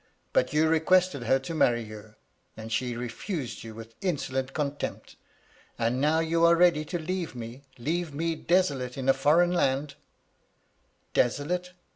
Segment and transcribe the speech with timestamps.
[0.33, 2.15] But you requested her to marry you,—
[2.57, 5.15] ^and she refused you with insolent con tempt;
[5.77, 9.93] and now you are ready to leave me,— leave me desolate in a foreign land
[10.59, 11.73] —^"* Desolate